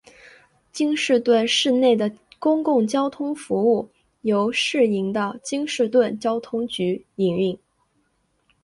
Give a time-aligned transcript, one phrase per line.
[0.71, 3.87] 京士顿市内的公共交通服务
[4.21, 7.59] 由市营的京士顿交通局营运。